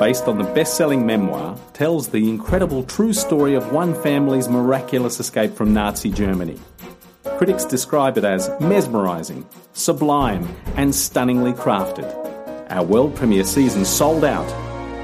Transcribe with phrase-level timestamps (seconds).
[0.00, 5.20] based on the best selling memoir, tells the incredible true story of one family's miraculous
[5.20, 6.58] escape from Nazi Germany.
[7.36, 12.10] Critics describe it as mesmerising, sublime, and stunningly crafted.
[12.70, 14.48] Our world premiere season sold out.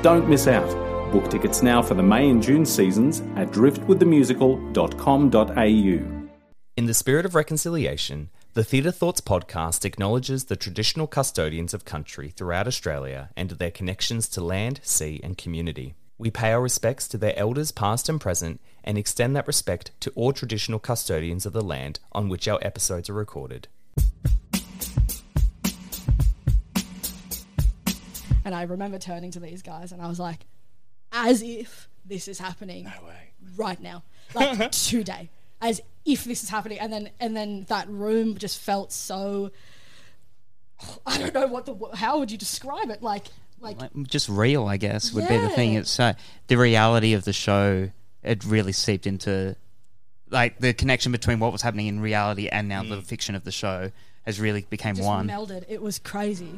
[0.03, 1.13] Don't miss out.
[1.13, 6.31] Book tickets now for the May and June seasons at driftwoodthemusical.com.au.
[6.79, 12.31] In the spirit of reconciliation, the Theatre Thoughts podcast acknowledges the traditional custodians of country
[12.31, 15.95] throughout Australia and their connections to land, sea, and community.
[16.17, 20.11] We pay our respects to their elders past and present and extend that respect to
[20.15, 23.69] all traditional custodians of the land on which our episodes are recorded.
[28.43, 30.47] And I remember turning to these guys and I was like,
[31.13, 32.91] as if this is happening
[33.55, 34.03] right now,
[34.35, 35.29] like today,
[35.61, 36.79] as if this is happening.
[36.79, 39.51] And then and then that room just felt so.
[41.07, 43.27] I don't know what the how would you describe it like
[43.61, 45.75] like Like, just real, I guess, would be the thing.
[45.75, 45.81] Yeah.
[45.81, 46.15] It's uh,
[46.47, 47.91] the reality of the show.
[48.23, 49.57] It really seeped into,
[50.29, 53.53] like, the connection between what was happening in reality and now the fiction of the
[53.53, 53.93] show
[54.25, 55.29] has really became just one.
[55.29, 55.65] melded.
[55.69, 56.53] It was crazy.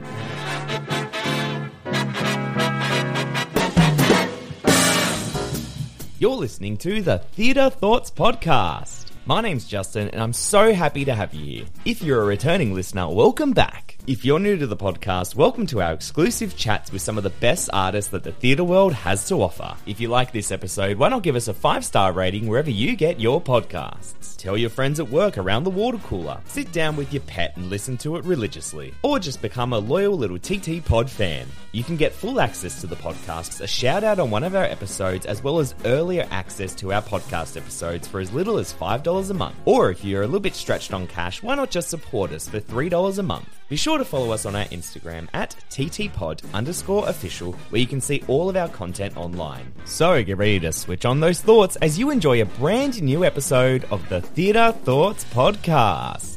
[6.20, 9.12] You're listening to the Theatre Thoughts Podcast.
[9.24, 11.66] My name's Justin, and I'm so happy to have you here.
[11.84, 13.97] If you're a returning listener, welcome back.
[14.08, 17.40] If you're new to the podcast, welcome to our exclusive chats with some of the
[17.44, 19.76] best artists that the theatre world has to offer.
[19.84, 22.96] If you like this episode, why not give us a five star rating wherever you
[22.96, 24.38] get your podcasts?
[24.38, 26.40] Tell your friends at work around the water cooler.
[26.46, 28.94] Sit down with your pet and listen to it religiously.
[29.02, 31.46] Or just become a loyal little TT Pod fan.
[31.72, 34.64] You can get full access to the podcasts, a shout out on one of our
[34.64, 39.28] episodes, as well as earlier access to our podcast episodes for as little as $5
[39.28, 39.56] a month.
[39.66, 42.58] Or if you're a little bit stretched on cash, why not just support us for
[42.58, 43.54] $3 a month?
[43.68, 48.00] Be sure to follow us on our Instagram at ttpod underscore official, where you can
[48.00, 49.72] see all of our content online.
[49.84, 53.84] So get ready to switch on those thoughts as you enjoy a brand new episode
[53.90, 56.36] of the Theatre Thoughts Podcast.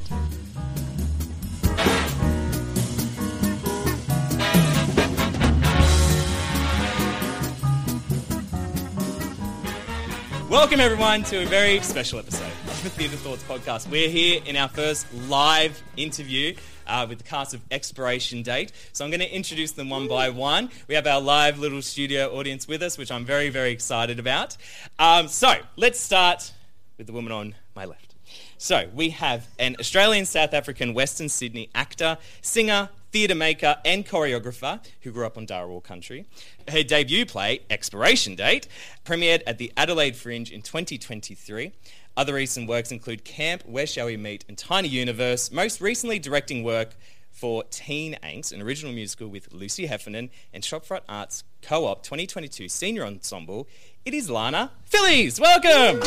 [10.50, 12.52] Welcome, everyone, to a very special episode
[12.90, 13.90] Theatre Thoughts podcast.
[13.90, 16.56] We're here in our first live interview
[16.88, 18.72] uh, with the cast of Expiration Date.
[18.92, 20.72] So I'm going to introduce them one by one.
[20.88, 24.58] We have our live little studio audience with us, which I'm very, very excited about.
[24.97, 26.53] Um, so let's start
[26.97, 28.16] with the woman on my left.
[28.58, 34.80] So we have an Australian South African Western Sydney actor, singer, theatre maker, and choreographer
[35.02, 36.25] who grew up on Dharawal country.
[36.68, 38.68] Her debut play, Expiration Date,
[39.06, 41.74] premiered at the Adelaide Fringe in 2023.
[42.18, 46.62] Other recent works include Camp, Where Shall We Meet, and Tiny Universe, most recently directing
[46.62, 46.96] work
[47.32, 53.06] for Teen Angst, an original musical with Lucy Heffernan and Shopfront Arts Co-op 2022 Senior
[53.06, 53.66] Ensemble.
[54.04, 55.40] It is Lana Filies.
[55.40, 56.02] Welcome.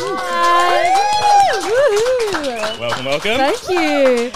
[2.79, 3.37] Welcome, welcome.
[3.39, 4.31] Thank you.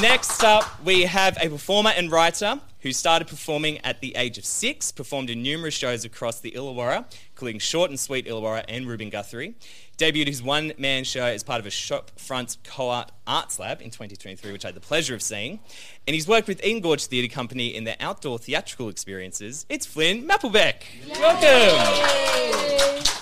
[0.00, 4.44] Next up, we have a performer and writer who started performing at the age of
[4.44, 9.08] six, performed in numerous shows across the Illawarra, including Short and Sweet Illawarra and Reuben
[9.10, 9.54] Guthrie.
[10.02, 14.50] Debuted his one man show as part of a Shopfront Co-op Arts Lab in 2023,
[14.50, 15.60] which I had the pleasure of seeing.
[16.08, 19.64] And he's worked with Eden Gorge Theatre Company in their outdoor theatrical experiences.
[19.68, 20.82] It's Flynn Maplebeck.
[21.20, 23.21] Welcome.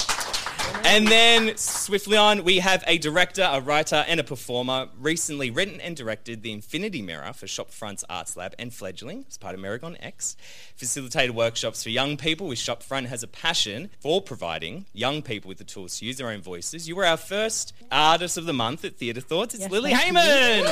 [0.85, 4.89] And then swiftly on, we have a director, a writer, and a performer.
[4.99, 9.55] Recently written and directed The Infinity Mirror for Shopfront's Arts Lab and Fledgling as part
[9.55, 10.37] of Merrigong X.
[10.77, 15.59] Facilitated workshops for young people with Shopfront has a passion for providing young people with
[15.59, 16.89] the tools to use their own voices.
[16.89, 19.55] You were our first artist of the month at Theatre Thoughts.
[19.55, 20.65] It's Yes, Lily Hayman.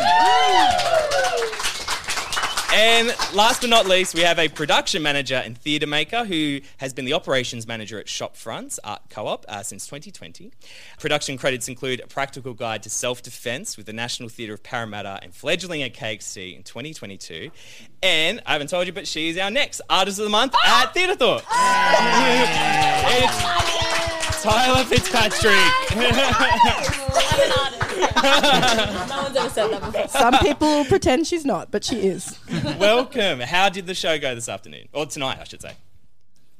[2.81, 6.95] And last but not least, we have a production manager and theatre maker who has
[6.95, 10.53] been the operations manager at Shopfronts Art Co-op uh, since 2020.
[11.01, 15.35] Production credits include a practical guide to self-defence with the National Theatre of Parramatta and
[15.35, 17.51] fledgling at KXC in 2022.
[18.01, 20.95] And I haven't told you, but she is our next artist of the month at
[20.95, 21.43] Theatre Thought.
[24.38, 25.52] it's Tyler Fitzpatrick.
[29.08, 30.08] no one's ever said that before.
[30.08, 32.38] Some people pretend she's not, but she is.
[32.79, 33.40] Welcome.
[33.40, 34.88] How did the show go this afternoon?
[34.93, 35.73] Or tonight, I should say.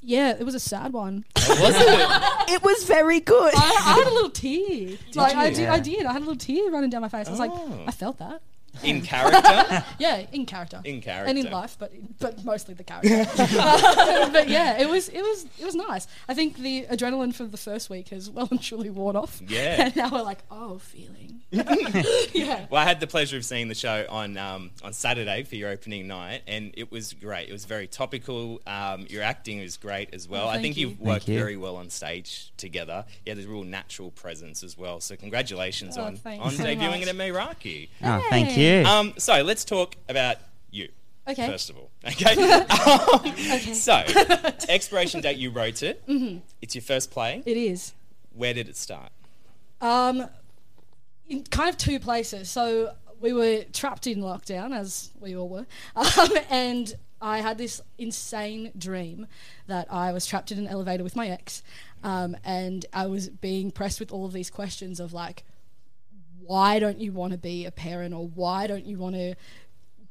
[0.01, 1.25] Yeah, it was a sad one.
[1.37, 2.49] Oh, was it?
[2.55, 3.53] It was very good.
[3.55, 4.97] I, I had a little tear.
[5.15, 5.55] like I you?
[5.57, 6.07] did, I did.
[6.07, 7.29] I had a little tear running down my face.
[7.29, 7.85] I was like, Oh.
[7.87, 8.41] I felt that.
[8.83, 9.85] In character?
[9.99, 10.81] Yeah, in character.
[10.85, 11.29] In character.
[11.31, 13.25] And in life, but but mostly the character.
[14.33, 16.07] but yeah, it was it was it was nice.
[16.29, 19.41] I think the adrenaline for the first week has well and truly worn off.
[19.47, 19.85] Yeah.
[19.87, 21.41] And now we're like, oh, feeling.
[21.51, 22.67] yeah.
[22.71, 25.71] Well, I had the pleasure of seeing the show on um, on Saturday for your
[25.71, 27.49] opening night, and it was great.
[27.49, 28.61] It was very topical.
[28.67, 30.45] Um, your acting was great as well.
[30.45, 30.89] Oh, I thank think you.
[30.89, 31.39] you've Thank worked you.
[31.39, 33.05] very well on stage together.
[33.25, 35.01] Yeah, had a real natural presence as well.
[35.01, 37.03] So congratulations Oh, on on so debuting much.
[37.03, 37.89] it at Meraki.
[38.05, 38.55] Oh, thank Hey.
[38.69, 38.85] You.
[38.85, 40.37] Um, so let's talk about
[40.71, 40.89] you.
[41.29, 41.47] Okay.
[41.47, 42.35] First of all, okay.
[43.69, 43.95] Um, So,
[44.69, 45.37] expiration date.
[45.37, 46.07] You wrote it.
[46.07, 46.39] Mm-hmm.
[46.63, 47.43] It's your first play.
[47.45, 47.93] It is.
[48.35, 49.11] Where did it start?
[49.81, 50.27] Um,
[51.29, 52.51] in kind of two places.
[52.51, 55.67] So we were trapped in lockdown, as we all were,
[55.97, 59.27] um, and I had this insane dream
[59.67, 61.63] that I was trapped in an elevator with my ex,
[62.05, 65.43] um, and I was being pressed with all of these questions of like,
[66.49, 69.35] why don't you want to be a parent, or why don't you want to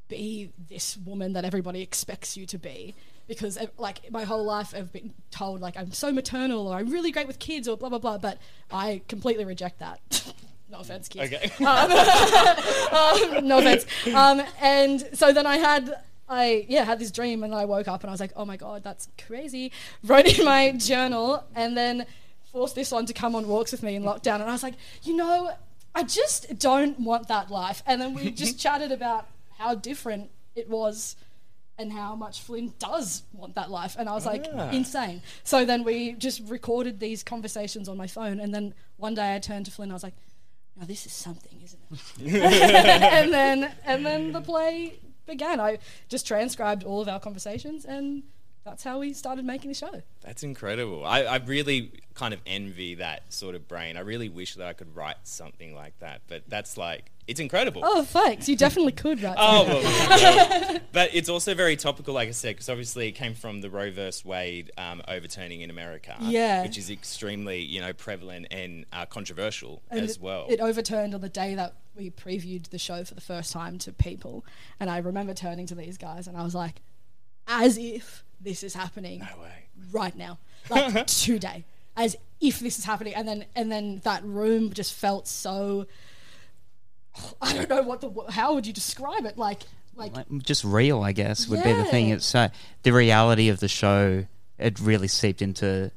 [0.07, 2.93] be this woman that everybody expects you to be?
[3.27, 6.91] Because eh, like my whole life I've been told like I'm so maternal or I'm
[6.91, 8.37] really great with kids or blah blah blah but
[8.71, 10.33] I completely reject that.
[10.69, 11.33] No offense kids.
[11.33, 11.45] Okay.
[11.65, 13.85] um, no offense.
[14.13, 15.93] Um, and so then I had
[16.27, 18.57] I yeah had this dream and I woke up and I was like oh my
[18.57, 19.71] god that's crazy.
[20.03, 22.05] Wrote in my journal and then
[22.51, 24.75] forced this one to come on walks with me in lockdown and I was like
[25.03, 25.51] you know
[25.97, 29.27] I just don't want that life and then we just chatted about
[29.57, 31.15] how different it was
[31.79, 33.95] and how much Flynn does want that life.
[33.99, 34.69] And I was like, Ah.
[34.71, 35.21] insane.
[35.43, 38.39] So then we just recorded these conversations on my phone.
[38.39, 40.15] And then one day I turned to Flynn and I was like,
[40.79, 42.41] now this is something, isn't it?
[43.17, 45.59] and then and then the play began.
[45.59, 45.79] I
[46.09, 48.23] just transcribed all of our conversations and
[48.67, 50.01] that's how we started making the show.
[50.21, 51.05] That's incredible.
[51.05, 53.95] I, I really kind of envy that sort of brain.
[53.95, 56.23] I really wish that I could write something like that.
[56.27, 57.81] But that's like, it's incredible.
[57.85, 58.49] Oh, thanks.
[58.49, 59.35] You definitely could, write.
[59.37, 63.61] Oh, well, but it's also very topical, like I said, because obviously it came from
[63.61, 66.63] the Roe versus Wade um, overturning in America, Yeah.
[66.63, 70.45] which is extremely, you know, prevalent and uh, controversial And as it- well.
[70.49, 73.93] It overturned on the day that we previewed the show for the first time to
[73.93, 74.45] people.
[74.77, 76.81] And I remember turning to these guys and I was like,
[77.47, 79.25] as if this is happening
[79.91, 80.39] right now.
[80.69, 81.65] Like today.
[81.95, 83.15] As if this is happening.
[83.15, 85.87] And then and then that room just felt so
[87.41, 89.37] I don't know what the how would you describe it?
[89.37, 89.63] Like
[89.95, 92.09] like Like, just real, I guess, would be the thing.
[92.09, 92.15] Yeah.
[92.15, 92.49] It's uh,
[92.83, 94.25] the reality of the show.
[94.59, 95.91] It really seeped into,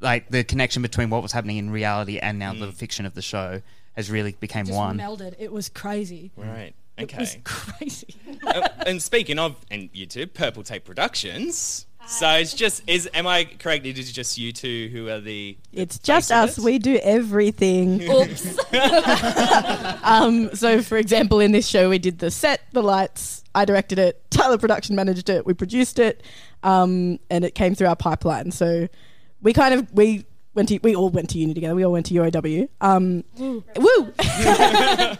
[0.00, 3.22] like, the connection between what was happening in reality and now the fiction of the
[3.22, 3.62] show
[3.96, 4.98] has really became just one.
[4.98, 5.34] melded.
[5.38, 6.30] It was crazy.
[6.36, 6.74] right.
[6.98, 7.40] It was Okay.
[7.44, 8.14] crazy.
[8.46, 11.86] Uh, and speaking of, and YouTube, Purple Tape Productions.
[12.06, 13.86] So it's just, is am I correct?
[13.86, 15.56] It is just you two who are the.
[15.70, 16.58] the It's just us.
[16.58, 16.64] it?
[16.64, 18.02] We do everything.
[18.10, 18.58] Oops.
[20.02, 23.44] um, so, for example, in this show, we did the set, the lights.
[23.54, 24.20] I directed it.
[24.30, 25.46] Tyler production managed it.
[25.46, 26.22] We produced it,
[26.62, 28.50] um, and it came through our pipeline.
[28.50, 28.88] So,
[29.40, 31.74] we kind of we went to we all went to uni together.
[31.74, 32.68] We all went to UOW.
[32.80, 33.64] Um, woo!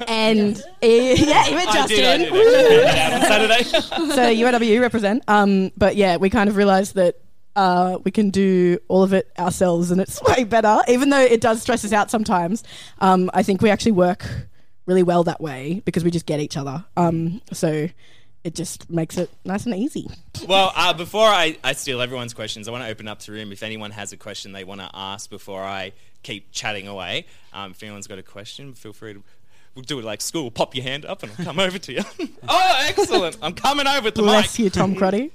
[0.08, 1.88] and uh, yeah, even I Justin.
[1.88, 2.84] did, I did.
[2.84, 3.62] Yeah, Saturday.
[4.14, 5.22] so UOW represent.
[5.28, 7.16] Um, but yeah, we kind of realised that
[7.56, 10.80] uh, we can do all of it ourselves, and it's way better.
[10.88, 12.62] Even though it does stress us out sometimes,
[13.00, 14.26] um, I think we actually work
[14.86, 16.84] really well that way because we just get each other.
[16.96, 17.88] Um, so
[18.44, 20.08] it just makes it nice and easy.
[20.49, 23.52] Well, uh, before I, I steal everyone's questions, I want to open up the room.
[23.52, 27.70] If anyone has a question they want to ask before I keep chatting away, um,
[27.72, 29.22] if anyone's got a question, feel free to.
[29.75, 30.50] We'll do it like school.
[30.50, 32.02] Pop your hand up and I'll come over to you.
[32.49, 33.38] oh, excellent!
[33.40, 34.64] I'm coming over with the Bless mic.
[34.64, 35.30] you, Tom Cruddy.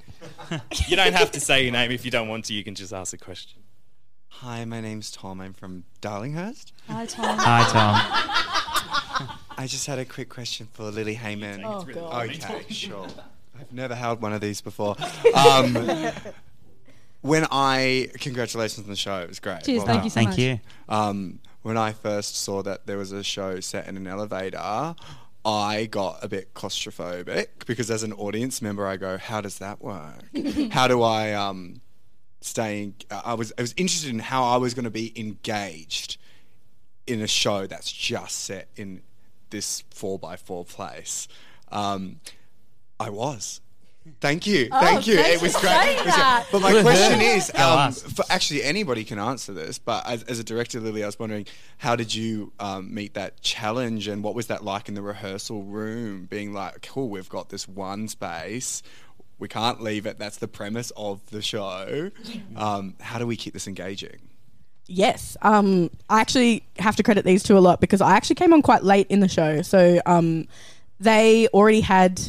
[0.88, 2.54] You don't have to say your name if you don't want to.
[2.54, 3.62] You can just ask a question.
[4.30, 5.42] Hi, my name's Tom.
[5.42, 6.72] I'm from Darlinghurst.
[6.88, 7.38] Hi, Tom.
[7.40, 8.54] Hi, Tom.
[9.58, 11.64] I just had a quick question for Lily Hayman.
[11.64, 12.30] Oh, God.
[12.30, 13.08] Okay, sure.
[13.60, 14.96] I've never held one of these before.
[15.34, 16.12] Um,
[17.22, 19.64] when I congratulations on the show, it was great.
[19.64, 20.40] Cheers, thank you so Thank much.
[20.40, 20.60] you.
[20.88, 24.96] Um, when I first saw that there was a show set in an elevator,
[25.44, 29.82] I got a bit claustrophobic because as an audience member, I go, "How does that
[29.82, 30.24] work?
[30.72, 31.82] how do I um,
[32.42, 36.18] stay?" I was I was interested in how I was going to be engaged
[37.08, 39.02] in a show that's just set in
[39.50, 41.28] this four by four place.
[41.72, 42.20] Um,
[43.00, 43.62] I was.
[44.22, 45.18] Thank you, Oh, thank you.
[45.18, 45.98] It was great.
[46.00, 46.46] It was great.
[46.52, 50.46] But my question is, um, for actually anybody can answer this, but as, as a
[50.46, 51.46] director, Lily, I was wondering
[51.78, 55.64] how did you um, meet that challenge, and what was that like in the rehearsal
[55.64, 56.26] room?
[56.26, 58.82] Being like, cool, we've got this one space,
[59.40, 60.18] we can't leave it.
[60.18, 62.12] That's the premise of the show.
[62.56, 64.18] Um, how do we keep this engaging?
[64.88, 65.36] Yes.
[65.42, 68.62] Um, I actually have to credit these two a lot because I actually came on
[68.62, 69.62] quite late in the show.
[69.62, 70.48] So um,
[71.00, 72.22] they already had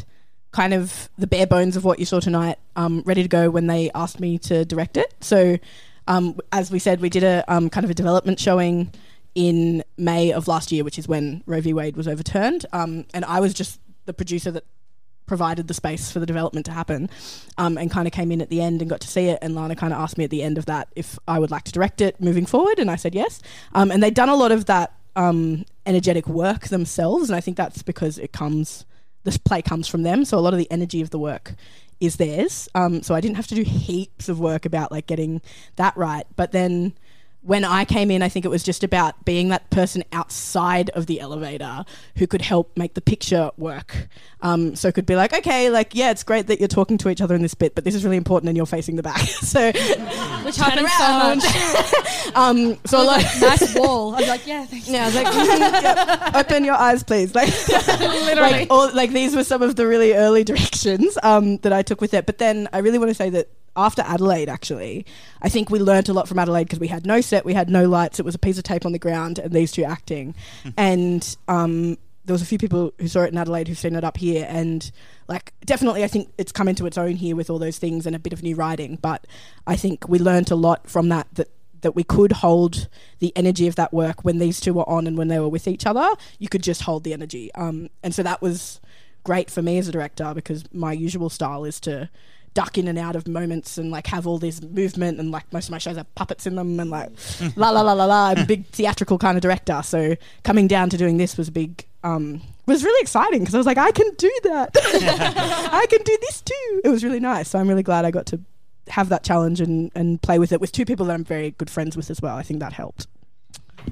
[0.50, 3.66] kind of the bare bones of what you saw tonight um, ready to go when
[3.66, 5.14] they asked me to direct it.
[5.20, 5.58] So,
[6.06, 8.90] um, as we said, we did a um, kind of a development showing
[9.34, 11.74] in May of last year, which is when Roe v.
[11.74, 12.66] Wade was overturned.
[12.72, 14.64] Um, and I was just the producer that
[15.28, 17.08] provided the space for the development to happen
[17.56, 19.38] um, and kind of came in at the end and got to see it.
[19.42, 21.64] And Lana kind of asked me at the end of that if I would like
[21.64, 22.78] to direct it moving forward.
[22.78, 23.40] And I said yes.
[23.74, 27.28] Um, and they'd done a lot of that um, energetic work themselves.
[27.28, 28.84] And I think that's because it comes,
[29.24, 30.24] this play comes from them.
[30.24, 31.54] So a lot of the energy of the work
[32.00, 32.68] is theirs.
[32.74, 35.42] Um, so I didn't have to do heaps of work about like getting
[35.76, 36.26] that right.
[36.36, 36.94] But then
[37.48, 41.06] when I came in, I think it was just about being that person outside of
[41.06, 41.86] the elevator
[42.16, 44.08] who could help make the picture work.
[44.42, 47.22] Um, so could be like, okay, like yeah, it's great that you're talking to each
[47.22, 49.18] other in this bit, but this is really important, and you're facing the back.
[49.20, 51.36] so Which turn happens so around.
[51.38, 52.34] much.
[52.36, 54.14] um, so So like like nice wall.
[54.14, 54.88] I was like, yeah, thanks.
[54.88, 57.34] yeah, I was like, mm, yeah, open your eyes, please.
[57.34, 57.48] Like,
[57.98, 58.34] Literally.
[58.34, 62.00] like, all, like these were some of the really early directions um, that I took
[62.02, 62.26] with it.
[62.26, 65.06] But then I really want to say that after Adelaide, actually,
[65.40, 67.70] I think we learnt a lot from Adelaide because we had no set, we had
[67.70, 68.18] no lights.
[68.18, 70.34] It was a piece of tape on the ground and these two acting,
[70.76, 74.04] and um, there was a few people who saw it in Adelaide who've seen it
[74.04, 74.90] up here, and
[75.28, 78.14] like definitely, I think it's come into its own here with all those things and
[78.14, 78.98] a bit of new writing.
[79.00, 79.26] But
[79.66, 81.48] I think we learnt a lot from that that
[81.80, 82.88] that we could hold
[83.20, 85.68] the energy of that work when these two were on and when they were with
[85.68, 86.08] each other.
[86.40, 88.80] You could just hold the energy, um, and so that was
[89.24, 92.10] great for me as a director because my usual style is to
[92.58, 95.66] duck in and out of moments and like have all this movement and like most
[95.66, 97.08] of my shows have puppets in them and like
[97.56, 98.30] la la la la la.
[98.30, 101.52] I'm a big theatrical kind of director, so coming down to doing this was a
[101.52, 104.70] big um, was really exciting because I was like, I can do that.
[105.72, 106.80] I can do this too.
[106.82, 107.48] It was really nice.
[107.50, 108.40] So I'm really glad I got to
[108.88, 111.70] have that challenge and, and play with it with two people that I'm very good
[111.70, 112.36] friends with as well.
[112.36, 113.06] I think that helped.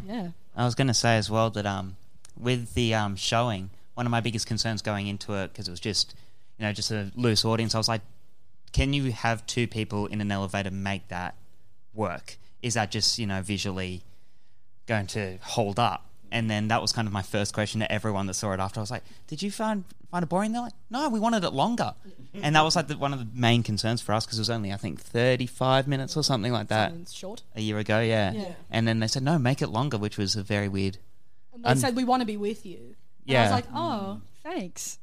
[0.09, 0.31] Yeah.
[0.57, 1.97] I was going to say as well that um,
[2.37, 5.81] with the um, showing, one of my biggest concerns going into it because it was
[5.81, 6.17] just
[6.59, 7.77] you know just a loose audience.
[7.77, 8.03] I was like,
[8.77, 11.35] can you have two people in an elevator make that
[11.95, 12.37] work?
[12.63, 14.03] Is that just you know visually
[14.87, 16.03] going to hold up?
[16.31, 18.79] And then that was kind of my first question to everyone that saw it after.
[18.81, 21.55] I was like, "Did you find find it boring?" They're like, "No, we wanted it
[21.55, 21.95] longer."
[22.35, 24.51] and that was like the, one of the main concerns for us because it was
[24.51, 27.43] only I think thirty five minutes or something like that Something's short.
[27.55, 28.01] a year ago.
[28.01, 28.33] Yeah.
[28.33, 28.53] Yeah.
[28.71, 30.99] And then they said, "No, make it longer," which was a very weird.
[31.55, 32.95] And they un- said we want to be with you.
[33.27, 34.99] And I was like, oh, thanks.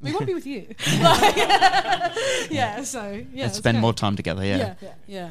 [0.00, 0.74] We want to be with you.
[1.02, 2.09] Like-
[2.60, 2.82] yeah.
[2.84, 3.44] So yeah.
[3.44, 4.44] Let's spend more time together.
[4.44, 4.74] Yeah.
[4.80, 4.94] Yeah.
[5.06, 5.30] Yeah.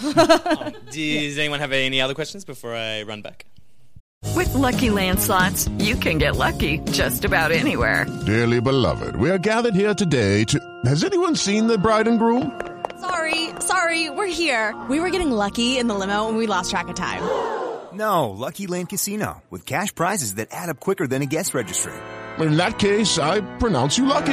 [0.90, 3.46] Does anyone have any other questions before I run back?
[4.34, 8.06] With Lucky Land slots, you can get lucky just about anywhere.
[8.24, 10.58] Dearly beloved, we are gathered here today to.
[10.86, 12.60] Has anyone seen the bride and groom?
[13.00, 14.74] Sorry, sorry, we're here.
[14.88, 17.22] We were getting lucky in the limo and we lost track of time.
[17.92, 21.92] No, Lucky Land Casino, with cash prizes that add up quicker than a guest registry.
[22.38, 24.32] In that case, I pronounce you lucky.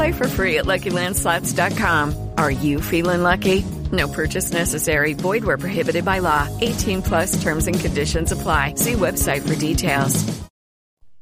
[0.00, 2.30] Play for free at LuckyLandSlots.com.
[2.38, 3.66] Are you feeling lucky?
[3.92, 5.12] No purchase necessary.
[5.12, 6.48] Void where prohibited by law.
[6.62, 8.76] 18 plus terms and conditions apply.
[8.76, 10.24] See website for details.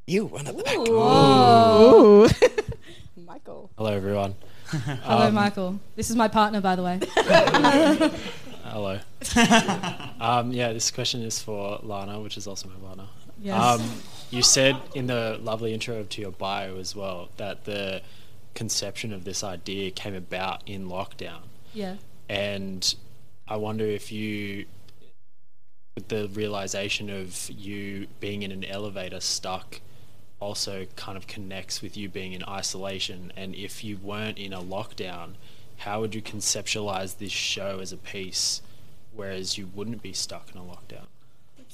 [0.06, 0.76] You run at the back.
[0.76, 2.28] Ooh.
[3.26, 3.68] Michael.
[3.76, 4.36] Hello, everyone.
[4.66, 5.80] Hello, Um, Michael.
[5.96, 7.00] This is my partner, by the way.
[8.62, 9.00] Hello.
[10.20, 13.06] um, yeah, this question is for Lana, which is also my partner.
[13.42, 13.60] Yes.
[13.60, 13.90] Um,
[14.30, 18.02] you said in the lovely intro to your bio as well that the
[18.58, 21.42] conception of this idea came about in lockdown.
[21.72, 21.94] Yeah.
[22.28, 22.92] And
[23.46, 24.66] I wonder if you,
[25.94, 29.80] with the realization of you being in an elevator stuck,
[30.40, 33.32] also kind of connects with you being in isolation.
[33.36, 35.34] And if you weren't in a lockdown,
[35.76, 38.60] how would you conceptualize this show as a piece,
[39.14, 41.06] whereas you wouldn't be stuck in a lockdown?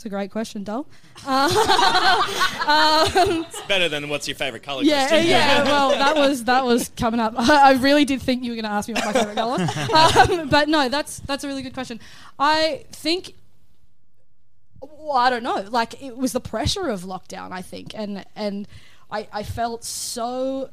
[0.04, 0.86] It's a great question, Dol.
[1.26, 1.46] Uh,
[3.16, 5.30] um, It's better than what's your favourite colour yeah, question.
[5.30, 5.64] yeah.
[5.64, 7.32] Well, that was that was coming up.
[7.38, 9.66] I really did think you were going to ask me what my favorite color.
[9.94, 12.00] Um, but no, that's that's a really good question.
[12.38, 13.32] I think.
[14.82, 15.64] Well, I don't know.
[15.70, 17.50] Like it was the pressure of lockdown.
[17.50, 18.68] I think, and and
[19.10, 20.68] I I felt so.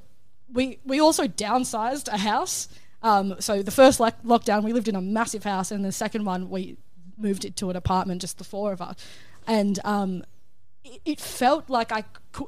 [0.52, 2.68] We we also downsized a house.
[3.02, 6.26] Um, so the first like lockdown, we lived in a massive house, and the second
[6.26, 6.76] one we
[7.22, 8.96] moved it to an apartment, just the four of us,
[9.48, 10.24] and um,
[10.84, 12.04] it, it felt like I,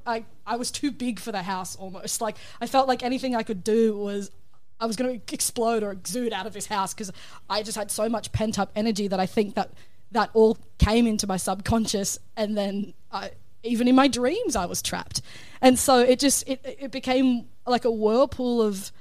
[0.06, 2.22] I I was too big for the house almost.
[2.22, 4.32] Like I felt like anything I could do was
[4.80, 7.12] I was going to explode or exude out of this house because
[7.50, 9.72] I just had so much pent up energy that I think that
[10.12, 13.32] that all came into my subconscious, and then I,
[13.64, 15.22] even in my dreams I was trapped,
[15.62, 18.92] and so it just it it became like a whirlpool of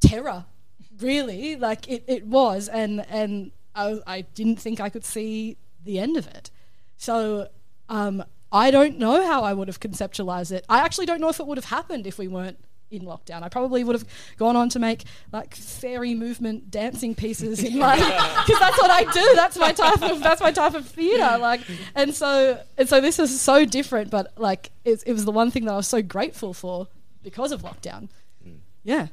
[0.00, 0.46] terror
[1.00, 1.56] really.
[1.56, 2.68] Like it, it was.
[2.68, 6.50] And and I, I didn't think i could see the end of it.
[6.96, 7.48] So
[7.88, 10.64] um, i don't know how i would have conceptualized it.
[10.68, 12.58] I actually don't know if it would have happened if we weren't
[12.90, 13.42] in lockdown.
[13.42, 14.06] I probably would have
[14.38, 19.04] gone on to make like fairy movement dancing pieces in my because that's what i
[19.12, 19.32] do.
[19.34, 21.60] That's my type of that's my type of theater like
[21.94, 25.50] and so and so this is so different but like it, it was the one
[25.50, 26.88] thing that i was so grateful for
[27.22, 28.08] because of lockdown.
[28.84, 29.08] Yeah.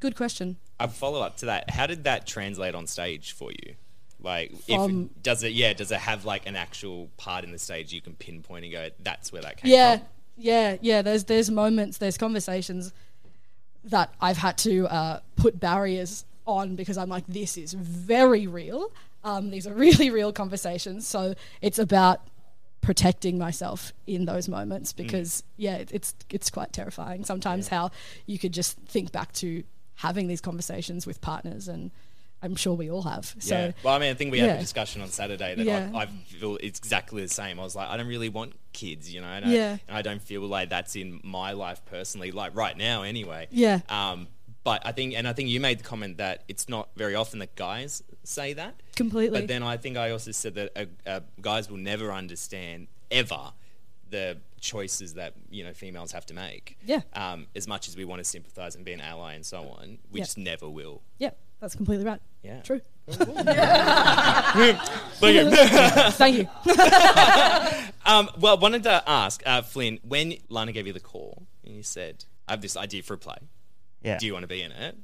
[0.00, 1.70] Good question A follow up to that.
[1.70, 3.74] How did that translate on stage for you?
[4.20, 5.52] Like, if does it?
[5.52, 8.72] Yeah, does it have like an actual part in the stage you can pinpoint and
[8.72, 11.02] go, "That's where that came yeah from." yeah yeah yeah.
[11.02, 12.92] there's there's moments there's conversations
[13.84, 18.90] that i've had to uh, put barriers on because i'm like this is very real
[19.22, 22.20] um, these are really real conversations so it's about
[22.80, 27.90] protecting myself in those moments because yeah it's it's quite terrifying sometimes how
[28.26, 29.64] you could just think back to
[29.96, 31.90] having these conversations with partners and
[32.42, 33.72] i'm sure we all have so yeah.
[33.82, 34.56] Well, I mean, I think we had yeah.
[34.56, 35.90] a discussion on Saturday that Yeah.
[35.94, 37.58] I, I feel it's exactly the same.
[37.58, 39.78] I was like, I don't really want kids, you know, and, Yeah.
[39.78, 43.48] I, and I don't feel like that's in my life personally, like right now, anyway.
[43.50, 43.80] Yeah.
[43.88, 44.28] Um,
[44.62, 47.38] but I think, and I think you made the comment that it's not very often
[47.38, 48.74] that guys say that.
[48.96, 49.40] Completely.
[49.40, 53.52] But then I think I also said that uh, uh, guys will never understand ever
[54.10, 56.76] the choices that you know females have to make.
[56.84, 57.02] Yeah.
[57.12, 59.98] Um, as much as we want to sympathise and be an ally and so on,
[60.10, 60.24] we Yeah.
[60.24, 61.02] just never will.
[61.18, 62.20] Yep, that's completely right.
[62.42, 62.60] Yeah.
[62.62, 62.80] True.
[65.20, 65.50] Thank you.
[66.12, 66.48] Thank you.
[68.06, 71.82] um, well, wanted to ask uh, Flynn when Lana gave you the call and you
[71.82, 73.36] said, "I have this idea for a play.
[74.02, 74.18] Yeah.
[74.18, 74.96] Do you want to be in it?"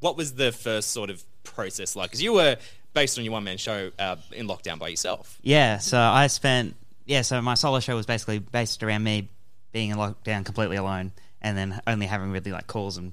[0.00, 2.10] What was the first sort of process like?
[2.10, 2.56] Because you were
[2.92, 5.38] based on your one man show uh, in lockdown by yourself.
[5.42, 9.28] Yeah, so I spent yeah, so my solo show was basically based around me
[9.72, 13.12] being in lockdown completely alone, and then only having really like calls and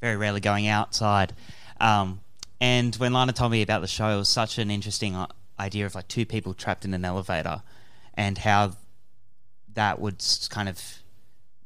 [0.00, 1.32] very rarely going outside.
[1.80, 2.20] Um,
[2.60, 5.26] and when Lana told me about the show, it was such an interesting uh,
[5.58, 7.62] idea of like two people trapped in an elevator,
[8.14, 8.72] and how
[9.74, 10.82] that would kind of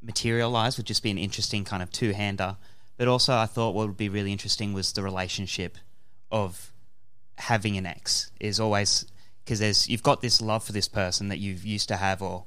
[0.01, 2.55] materialize would just be an interesting kind of two hander.
[2.97, 5.77] But also, I thought what would be really interesting was the relationship
[6.31, 6.71] of
[7.37, 9.05] having an ex is always
[9.45, 12.45] because there's you've got this love for this person that you've used to have or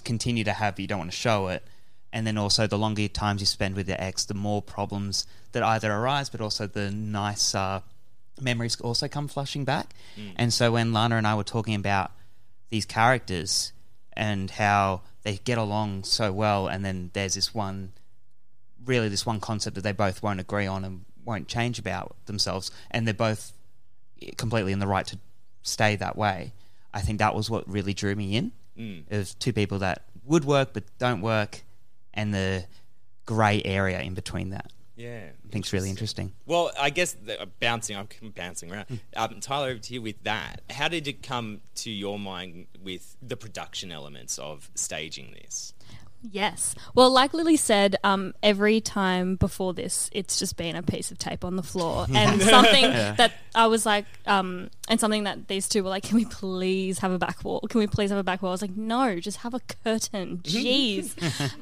[0.00, 1.62] continue to have, but you don't want to show it.
[2.12, 5.62] And then also, the longer times you spend with your ex, the more problems that
[5.62, 7.80] either arise, but also the nice uh,
[8.40, 9.94] memories also come flushing back.
[10.18, 10.32] Mm.
[10.36, 12.10] And so, when Lana and I were talking about
[12.68, 13.72] these characters
[14.14, 17.92] and how they get along so well, and then there's this one
[18.84, 22.70] really this one concept that they both won't agree on and won't change about themselves,
[22.90, 23.52] and they're both
[24.36, 25.18] completely in the right to
[25.62, 26.52] stay that way.
[26.94, 28.52] I think that was what really drew me in.
[28.78, 29.04] Mm.
[29.08, 31.62] It was two people that would work but don't work,
[32.14, 32.64] and the
[33.26, 34.70] grey area in between that.
[34.94, 36.32] Yeah, I think it's really interesting.
[36.44, 39.00] Well, I guess the, uh, bouncing, I'm bouncing around.
[39.16, 40.60] Um, Tyler, over to you with that.
[40.70, 45.72] How did it come to your mind with the production elements of staging this?
[46.30, 46.74] Yes.
[46.94, 51.18] Well, like Lily said, um, every time before this, it's just been a piece of
[51.18, 53.12] tape on the floor, and something Yeah.
[53.14, 57.00] that I was like, um, and something that these two were like, "Can we please
[57.00, 57.60] have a back wall?
[57.68, 60.38] Can we please have a back wall?" I was like, "No, just have a curtain."
[60.44, 61.12] Jeez.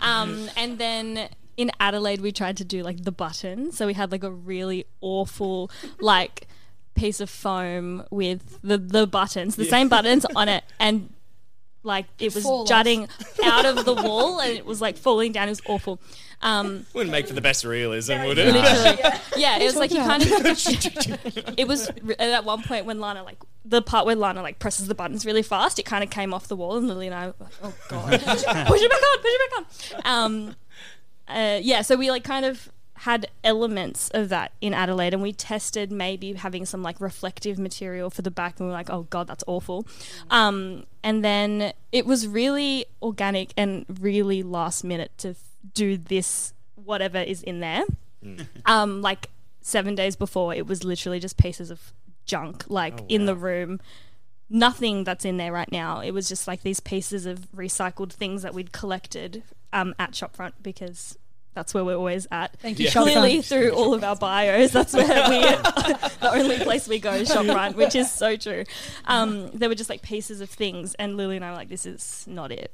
[0.01, 4.13] um, and then in Adelaide, we tried to do like the button, so we had
[4.13, 5.71] like a really awful
[6.01, 6.47] like
[6.95, 11.13] piece of foam with the the buttons, the same buttons on it, and
[11.83, 12.69] like it was Fall off.
[12.69, 13.09] jutting
[13.45, 15.49] out of the wall, and it was like falling down.
[15.49, 16.01] It was awful.
[16.43, 18.55] Um, Wouldn't make for the best realism, would it?
[18.55, 18.99] Literally.
[19.37, 21.55] yeah, it was like you you kind of.
[21.59, 24.95] it was at one point when Lana like the part where Lana like presses the
[24.95, 25.79] buttons really fast.
[25.79, 28.11] It kind of came off the wall, and Lily and I were like, "Oh god,
[28.25, 30.57] push it back on, push it back on." Um,
[31.29, 32.71] uh, yeah, so we like kind of
[33.05, 38.11] had elements of that in Adelaide, and we tested maybe having some like reflective material
[38.11, 39.87] for the back, and we were like, "Oh god, that's awful."
[40.31, 45.37] Um, and then it was really organic and really last minute to f-
[45.73, 47.85] do this whatever is in there.
[48.67, 49.31] Um, like
[49.63, 51.95] seven days before, it was literally just pieces of
[52.27, 53.81] junk, like Oh, in the room.
[54.51, 56.01] Nothing that's in there right now.
[56.01, 60.55] It was just like these pieces of recycled things that we'd collected um, at Shopfront
[60.61, 61.17] because
[61.55, 62.59] that's where we're always at.
[62.61, 62.93] Thank you, Yeah.
[62.93, 63.45] Clearly, Shopfront.
[63.49, 65.41] through all of our bios, that's where we
[66.21, 68.65] the only place we go is Shopfront, which is so true.
[69.07, 71.87] Um, there were just like pieces of things, and Lily and I were like, "This
[71.87, 72.73] is not it."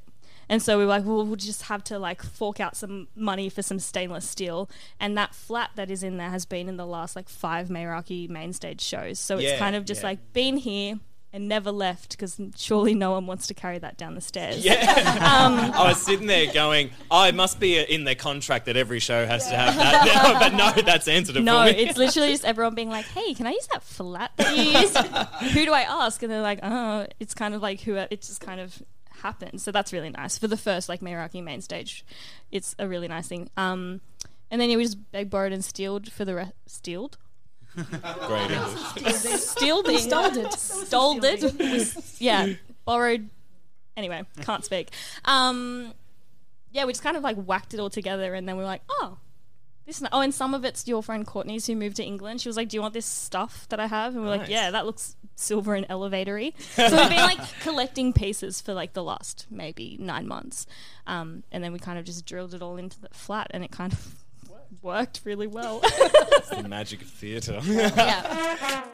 [0.49, 3.49] And so we were like, well, we'll just have to like fork out some money
[3.49, 4.69] for some stainless steel.
[4.97, 8.29] And that flat that is in there has been in the last like five Meraki
[8.29, 9.19] main stage shows.
[9.19, 10.07] So Yeah, it's kind of just yeah.
[10.07, 10.99] like been here
[11.33, 14.63] and never left because surely no one wants to carry that down the stairs.
[14.63, 15.15] Yeah.
[15.27, 18.99] Um, I was sitting there going, oh, it must be in their contract that every
[18.99, 20.37] show has to have that.
[20.39, 23.51] but no, that's answered it No, it's literally just everyone being like, "Hey, can I
[23.51, 24.95] use that flat that you use?"
[25.53, 26.23] who do I ask?
[26.23, 28.81] And they're like, "Oh, it's kind of like who." It just kind of
[29.21, 29.63] happens.
[29.63, 32.05] So that's really nice for the first like Meraki main stage.
[32.51, 33.49] It's a really nice thing.
[33.57, 34.01] Um,
[34.49, 36.53] and then yeah, we just begged, borrowed, and stealed for the rest.
[36.67, 37.17] Stealed.
[38.27, 39.41] Great English.
[39.41, 39.99] Stealed it.
[39.99, 40.53] Stoled it.
[40.53, 41.41] Stoled it.
[41.59, 42.53] Was- yeah,
[42.85, 43.29] borrowed.
[43.95, 44.89] Anyway, can't speak.
[45.25, 45.93] Um,
[46.71, 48.81] yeah, we just kind of like whacked it all together, and then we were like,
[48.89, 49.17] oh,
[49.87, 50.03] this.
[50.11, 52.41] Oh, and some of it's your friend Courtney's who moved to England.
[52.41, 54.49] She was like, "Do you want this stuff that I have?" And we are like,
[54.49, 59.03] "Yeah, that looks silver and elevatory." so we've been like collecting pieces for like the
[59.03, 60.67] last maybe nine months,
[61.07, 63.71] um, and then we kind of just drilled it all into the flat, and it
[63.71, 64.25] kind of
[64.81, 65.81] worked really well.
[66.37, 67.59] It's the magic of theatre.
[67.65, 68.85] yeah.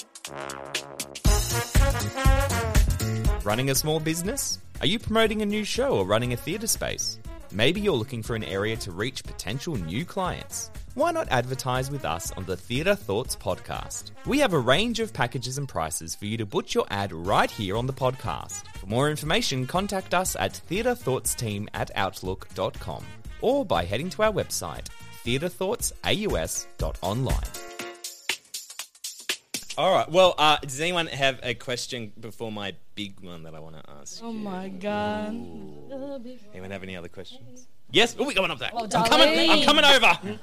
[3.43, 4.59] Running a small business?
[4.79, 7.19] Are you promoting a new show or running a theatre space?
[7.51, 10.71] Maybe you're looking for an area to reach potential new clients.
[10.95, 14.11] Why not advertise with us on the Theatre Thoughts podcast?
[14.25, 17.49] We have a range of packages and prices for you to put your ad right
[17.49, 18.65] here on the podcast.
[18.77, 23.03] For more information, contact us at theatrethoughtsteam at outlook.com
[23.41, 24.87] or by heading to our website,
[25.25, 27.37] theatrethoughtsaus.online.
[29.75, 30.09] All right.
[30.09, 33.81] Well, uh, does anyone have a question before my big one that I want to
[33.99, 34.21] ask?
[34.23, 35.29] Oh my god.
[36.53, 37.67] Anyone have any other questions?
[37.91, 38.15] Yes.
[38.19, 38.69] Oh, we going up there.
[38.71, 39.49] Oh, I'm coming.
[39.49, 40.19] I'm coming over.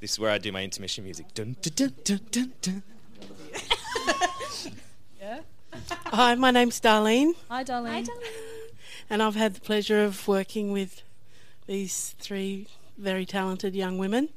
[0.00, 1.34] this is where I do my intermission music.
[1.34, 2.82] Dun, dun, dun, dun, dun, dun.
[6.06, 7.88] Hi, my name's Darlene, Hi, Darlene.
[7.88, 8.08] Hi, Darlene.
[9.10, 11.02] and I've had the pleasure of working with
[11.66, 14.28] these three very talented young women.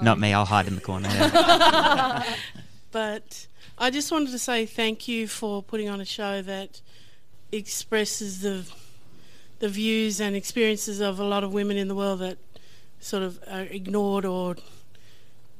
[0.00, 0.32] Not me.
[0.32, 1.08] I'll hide in the corner.
[1.08, 2.24] yeah.
[2.92, 3.46] But
[3.78, 6.82] I just wanted to say thank you for putting on a show that
[7.50, 8.70] expresses the
[9.60, 12.36] the views and experiences of a lot of women in the world that
[13.00, 14.56] sort of are ignored or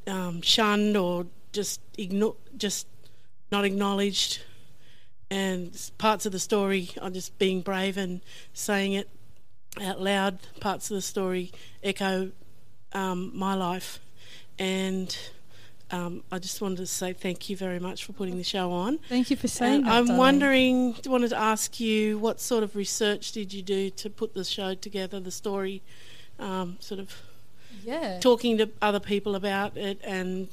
[0.07, 2.87] um, shunned or just ignore, just
[3.51, 4.43] not acknowledged.
[5.31, 8.21] And parts of the story are just being brave and
[8.53, 9.09] saying it
[9.81, 10.39] out loud.
[10.61, 12.31] Parts of the story echo
[12.93, 14.01] um, my life,
[14.59, 15.17] and
[15.91, 18.99] um, I just wanted to say thank you very much for putting the show on.
[19.09, 20.19] Thank you for saying And that, I'm darling.
[20.19, 24.45] wondering, wanted to ask you, what sort of research did you do to put the
[24.45, 25.83] show together, the story,
[26.39, 27.15] um, sort of
[27.83, 28.21] Yeah.
[28.21, 30.49] talking to other people about it, and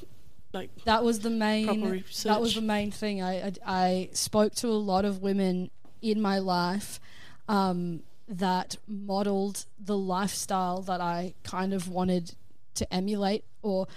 [0.51, 4.67] like that was the main that was the main thing I, I I spoke to
[4.67, 5.69] a lot of women
[6.01, 6.99] in my life
[7.47, 12.36] um, that modeled the lifestyle that I kind of wanted
[12.76, 13.88] to emulate or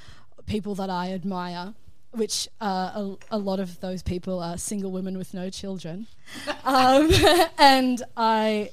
[0.46, 1.74] people that I admire
[2.12, 6.06] which uh, a, a lot of those people are single women with no children.
[6.64, 7.10] Um,
[7.58, 8.70] and I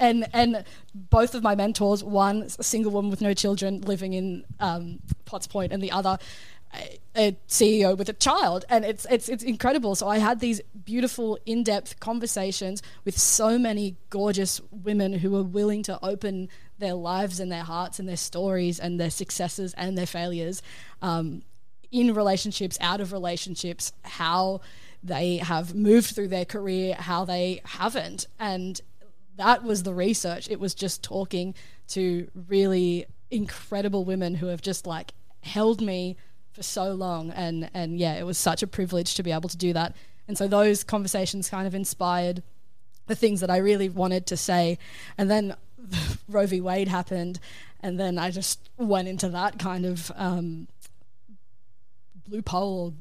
[0.00, 0.64] and and
[0.94, 5.46] both of my mentors, one a single woman with no children living in um, Potts
[5.46, 6.18] Point, and the other
[7.16, 9.94] a, CEO with a child, and it's it's it's incredible.
[9.94, 15.82] So I had these beautiful, in-depth conversations with so many gorgeous women who were willing
[15.84, 20.06] to open their lives and their hearts and their stories and their successes and their
[20.06, 20.62] failures.
[21.00, 21.42] Um,
[21.90, 24.60] in relationships, out of relationships, how
[25.02, 28.26] they have moved through their career, how they haven't.
[28.38, 28.80] And
[29.36, 30.50] that was the research.
[30.50, 31.54] It was just talking
[31.88, 35.12] to really incredible women who have just like
[35.42, 36.16] held me
[36.56, 39.56] for so long, and and yeah, it was such a privilege to be able to
[39.56, 39.94] do that.
[40.26, 42.42] And so those conversations kind of inspired
[43.06, 44.78] the things that I really wanted to say,
[45.16, 45.54] and then
[46.28, 46.60] Roe v.
[46.60, 47.38] Wade happened,
[47.80, 50.66] and then I just went into that kind of um,
[52.32, 52.92] or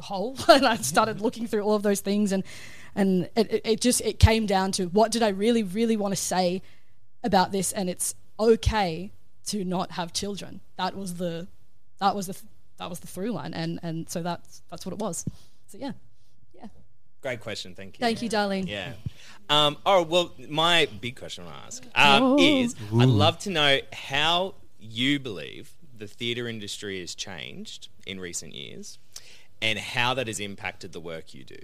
[0.00, 2.42] hole, and I started looking through all of those things, and
[2.96, 6.20] and it, it just it came down to what did I really really want to
[6.20, 6.62] say
[7.22, 9.12] about this, and it's okay
[9.48, 10.60] to not have children.
[10.76, 11.46] That was the
[12.00, 12.36] that was the
[12.80, 15.24] that was the through line, and and so that's that's what it was.
[15.68, 15.92] So yeah.
[16.54, 16.66] Yeah.
[17.22, 17.74] Great question.
[17.74, 18.02] Thank you.
[18.02, 18.66] Thank you, darling.
[18.66, 18.94] Yeah.
[19.48, 22.38] Um, oh, well, my big question I ask um, Oh.
[22.40, 28.54] is I'd love to know how you believe the theatre industry has changed in recent
[28.54, 28.98] years
[29.60, 31.58] and how that has impacted the work you do.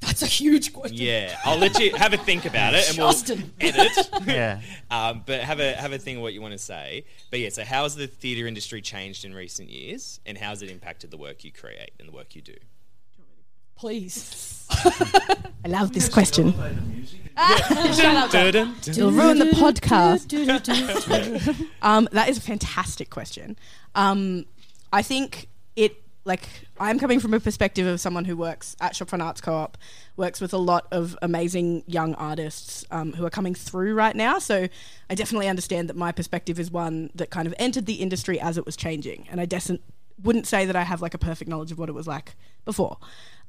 [0.00, 0.96] That's a huge question.
[0.98, 3.52] Yeah, I'll let you have a think about it, and we'll Justin.
[3.60, 4.10] edit.
[4.26, 4.60] Yeah.
[4.90, 7.04] um, but have a have a think of what you want to say.
[7.30, 10.62] But yeah, so how has the theatre industry changed in recent years, and how has
[10.62, 12.54] it impacted the work you create and the work you do?
[13.76, 14.66] Please.
[14.70, 16.52] I love this question.
[16.52, 18.34] Shut up.
[18.34, 20.34] It'll ruin the podcast.
[21.82, 23.56] um, that is a fantastic question.
[23.94, 24.46] Um,
[24.92, 29.24] I think it like I'm coming from a perspective of someone who works at Shopfront
[29.24, 29.78] Arts Co-op,
[30.16, 34.38] works with a lot of amazing young artists um, who are coming through right now.
[34.38, 34.68] So
[35.10, 38.58] I definitely understand that my perspective is one that kind of entered the industry as
[38.58, 39.48] it was changing, and I
[40.22, 42.98] wouldn't say that I have like a perfect knowledge of what it was like before.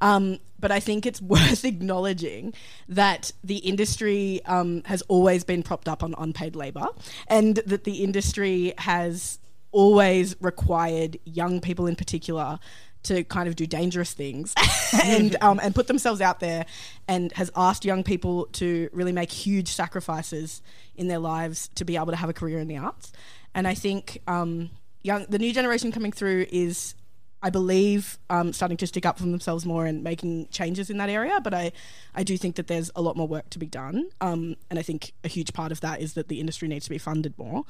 [0.02, 2.54] Um, but I think it's worth acknowledging
[2.88, 6.88] that the industry um, has always been propped up on unpaid labor,
[7.28, 9.40] and that the industry has
[9.72, 12.60] always required young people in particular
[13.04, 14.54] to kind of do dangerous things
[15.04, 16.66] and um, and put themselves out there,
[17.08, 20.62] and has asked young people to really make huge sacrifices
[20.96, 23.12] in their lives to be able to have a career in the arts.
[23.56, 24.70] And I think um,
[25.02, 26.96] young the new generation coming through is
[27.42, 31.10] I believe um, starting to stick up for themselves more and making changes in that
[31.10, 31.40] area.
[31.42, 31.72] But I,
[32.14, 34.10] I do think that there's a lot more work to be done.
[34.20, 36.90] Um, and I think a huge part of that is that the industry needs to
[36.90, 37.64] be funded more.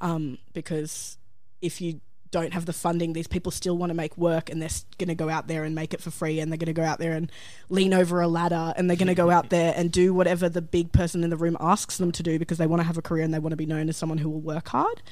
[0.00, 1.18] Um, because
[1.62, 2.00] if you
[2.32, 5.14] don't have the funding, these people still want to make work and they're going to
[5.14, 7.12] go out there and make it for free and they're going to go out there
[7.12, 7.30] and
[7.68, 10.62] lean over a ladder and they're going to go out there and do whatever the
[10.62, 13.02] big person in the room asks them to do because they want to have a
[13.02, 15.02] career and they want to be known as someone who will work hard.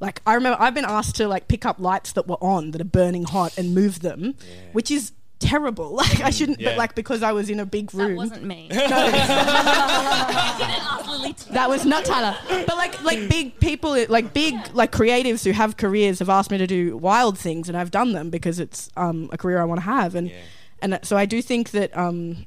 [0.00, 2.80] Like I remember I've been asked to like pick up lights that were on that
[2.80, 4.36] are burning hot and move them,
[4.72, 5.90] which is terrible.
[5.98, 6.70] Like I shouldn't Yeah.
[6.70, 8.10] but like because I was in a big room.
[8.10, 8.68] That wasn't me.
[11.50, 12.36] that was not Tyler.
[12.48, 16.58] But like like big people like big like creatives who have careers have asked me
[16.58, 19.80] to do wild things and I've done them because it's um, a career I want
[19.80, 20.30] to have and
[20.80, 22.46] and so I do think that um,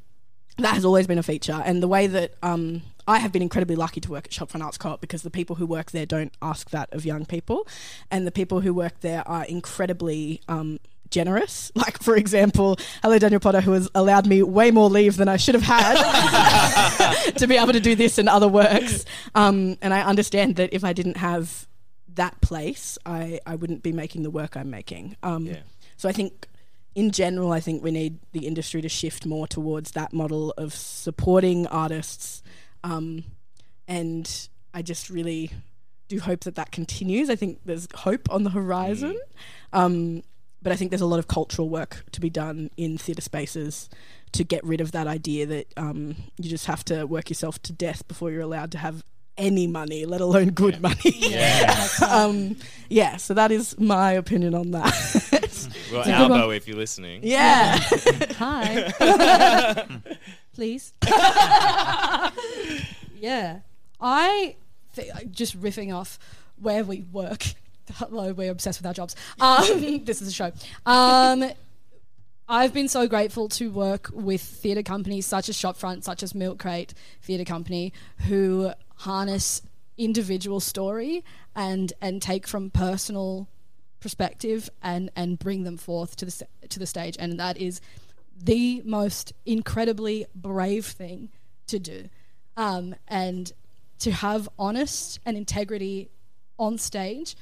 [0.58, 3.76] that has always been a feature and the way that um, I have been incredibly
[3.76, 6.70] lucky to work at Shopfront Arts Co-op because the people who work there don't ask
[6.70, 7.68] that of young people
[8.10, 10.80] and the people who work there are incredibly um,
[11.12, 11.72] generous.
[11.82, 15.38] Like, for example, hello, Daniel Potter, who has allowed me way more leave than I
[15.38, 19.06] should have had to be able to do this and other works.
[19.34, 21.68] Um, and I understand that if I didn't have
[22.16, 25.16] that place, I, I wouldn't be making the work I'm making.
[25.24, 25.60] Um, Yeah.
[25.98, 26.48] So I think,
[26.94, 30.74] in general, I think we need the industry to shift more towards that model of
[30.74, 32.44] supporting artists.
[32.84, 33.24] Um,
[33.88, 35.52] and I just really
[36.08, 37.30] do hope that that continues.
[37.30, 39.18] I think there's hope on the horizon.
[39.74, 40.24] Um,
[40.62, 43.90] but I think there's a lot of cultural work to be done in theatre spaces
[44.34, 47.74] to get rid of that idea that um, you just have to work yourself to
[47.74, 49.04] death before you're allowed to have
[49.38, 50.98] any money, let alone good money.
[51.04, 51.88] Yeah.
[52.08, 52.56] um,
[52.90, 55.28] yeah, so that is my opinion on that.
[55.92, 56.32] Well, It's one.
[56.32, 57.20] Albo, if you're listening.
[57.22, 57.78] Yeah.
[58.38, 58.94] Hi.
[60.54, 60.94] Please.
[63.20, 63.60] yeah.
[64.00, 64.56] I
[64.94, 66.18] thi- just riffing off
[66.62, 67.44] where we work.
[67.96, 69.16] Hello, we're obsessed with our jobs.
[69.40, 70.52] Um, this is a show.
[70.86, 71.52] Um,
[72.48, 76.60] I've been so grateful to work with theatre companies such as Shopfront, such as Milk
[76.60, 77.94] Crate Theatre Company,
[78.28, 79.62] who harness
[79.98, 81.24] individual story
[81.56, 83.48] and and take from personal
[84.00, 87.82] perspective and and bring them forth to the to the stage, and that is
[88.42, 91.30] the most incredibly brave thing
[91.68, 92.10] to do,
[92.58, 93.54] um, and
[94.00, 96.10] to have honest and integrity
[96.58, 97.36] on stage.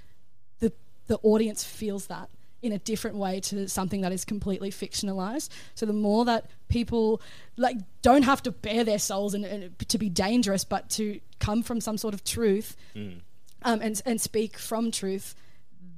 [1.09, 2.29] The the audience feels that
[2.61, 5.49] in a different way to something that is completely fictionalized.
[5.75, 7.21] So the more that people
[7.57, 11.63] like don't have to bare their souls and, and to be dangerous, but to come
[11.63, 12.75] from some sort of truth
[13.63, 15.35] um, and and speak from truth,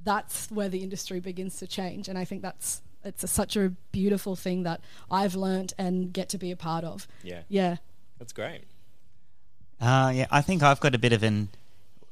[0.04, 2.08] that's where the industry begins to change.
[2.08, 6.28] And I think that's it's a, such a beautiful thing that I've learned and get
[6.30, 7.06] to be a part of.
[7.22, 7.42] Yeah.
[7.48, 7.76] Yeah.
[8.18, 8.64] That's great.
[9.80, 11.48] Uh, yeah, I think I've got a bit of an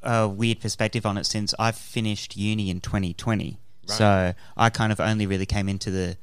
[0.03, 3.59] uh, weird perspective on it since I've finished uni in 2020.
[3.87, 6.17] So I kind of only really came into the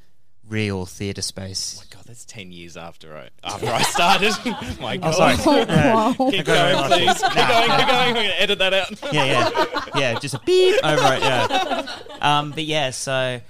[0.47, 1.77] real theatre space.
[1.79, 4.31] My God, that's ten years after I after I started.
[4.79, 5.37] My Oh, God.
[5.39, 5.59] sorry.
[5.67, 5.93] Yeah.
[6.17, 6.29] Wow.
[6.31, 7.21] Keep I going, please.
[7.21, 7.69] Keep going.
[7.77, 8.07] Keep going.
[8.15, 8.91] We're gonna edit that out.
[9.13, 10.19] yeah, yeah, yeah.
[10.19, 11.21] Just a beep over it.
[11.21, 11.87] Yeah.
[12.21, 13.41] Um, but yeah, so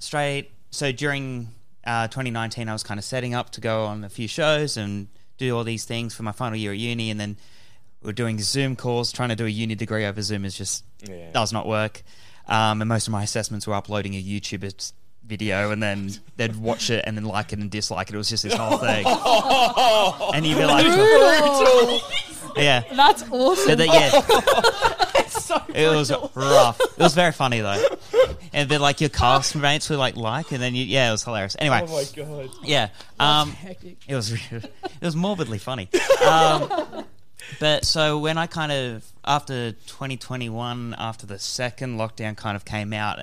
[0.00, 0.50] straight.
[0.70, 1.48] So during
[1.84, 5.08] uh, 2019, I was kind of setting up to go on a few shows and
[5.38, 7.38] do all these things for my final year at uni, and then
[8.02, 9.12] we were doing Zoom calls.
[9.12, 11.30] Trying to do a uni degree over Zoom is just Yeah.
[11.32, 12.02] does not work.
[12.48, 14.92] Um, and most of my assessments were uploading a YouTube
[15.24, 18.14] video, and then they'd watch it and then like it and dislike it.
[18.14, 19.06] It was just this whole thing.
[20.34, 22.00] and you'd be like, Brutal.
[22.56, 22.82] yeah.
[22.94, 23.64] That's awesome.
[23.68, 25.10] So that, yeah.
[25.20, 26.80] it's so It was rough.
[26.80, 27.82] It was very funny though.
[28.52, 31.56] And then like your castmates were like like, and then you, yeah, it was hilarious.
[31.58, 32.50] Anyway, Oh my God.
[32.64, 32.88] yeah,
[33.20, 33.56] um,
[34.08, 35.88] it was it was morbidly funny.
[36.26, 37.04] Um,
[37.60, 42.92] but so when I kind of after 2021, after the second lockdown kind of came
[42.92, 43.20] out,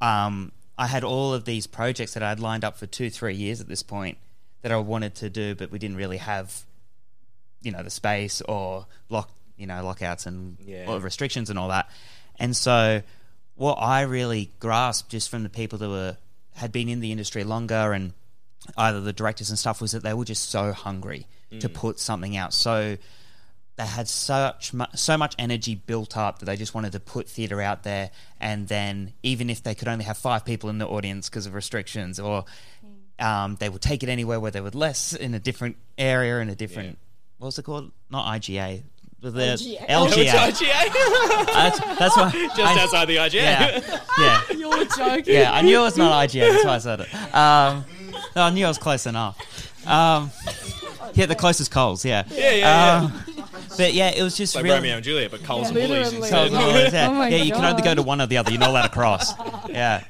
[0.00, 3.60] um, I had all of these projects that I'd lined up for two, three years
[3.60, 4.18] at this point
[4.62, 6.64] that I wanted to do, but we didn't really have,
[7.62, 10.86] you know, the space or lock, you know, lockouts and Yeah.
[10.88, 11.88] or restrictions and all that.
[12.38, 13.02] And so,
[13.56, 16.16] what I really grasped just from the people that were
[16.54, 18.12] had been in the industry longer and
[18.76, 21.26] either the directors and stuff was that they were just so hungry
[21.58, 21.74] to Mm.
[21.74, 22.52] put something out.
[22.52, 22.98] So
[23.78, 27.28] they had such mu- so much energy built up that they just wanted to put
[27.28, 28.10] theatre out there,
[28.40, 31.54] and then even if they could only have five people in the audience because of
[31.54, 32.44] restrictions, or
[33.18, 36.48] um, they would take it anywhere where there were less in a different area in
[36.48, 36.98] a different
[37.38, 37.92] what was it called?
[38.10, 38.82] Not IGA.
[39.20, 39.86] The LGA.
[39.86, 40.26] LGA.
[40.26, 41.46] LGA.
[41.46, 43.34] that's, that's why Just I- outside the IGA.
[43.34, 44.42] Yeah, yeah.
[44.56, 45.34] You're joking.
[45.34, 46.50] Yeah, I knew it was not IGA.
[46.52, 47.14] That's why I said it.
[47.34, 47.84] Um,
[48.36, 49.36] no, I knew I was close enough.
[49.86, 50.30] Um,
[51.14, 52.04] yeah, the closest Coles.
[52.04, 52.24] Yeah.
[52.30, 53.12] Yeah, yeah, Um,
[53.76, 55.68] But yeah, it was just Like really Romeo and Juliet, but Coles Yeah.
[55.68, 56.16] and Woolies Literally.
[56.16, 56.30] instead.
[56.50, 57.08] Coles and Woolies, yeah.
[57.08, 57.94] Oh my yeah, you can only go God.
[57.94, 58.50] to one or the other.
[58.50, 59.32] You're not allowed to cross.
[59.68, 60.04] Yeah.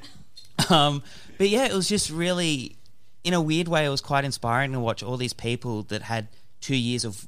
[0.70, 1.02] Um,
[1.38, 2.76] but yeah, it was just really,
[3.24, 6.28] in a weird way, it was quite inspiring to watch all these people that had
[6.60, 7.26] two years of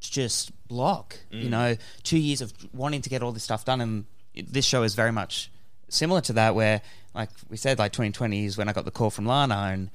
[0.00, 1.16] just block.
[1.30, 1.50] You Mm.
[1.50, 4.94] know, two years of wanting to get all this stuff done, and this show is
[4.94, 5.50] very much
[5.88, 6.54] similar to that.
[6.54, 6.82] Where,
[7.14, 9.90] like we said, like 2020 is when I got the call from Lana, and